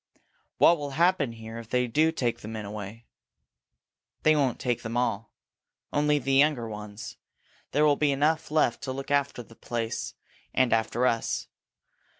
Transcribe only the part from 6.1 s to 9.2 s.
the younger ones. There will be enough left to look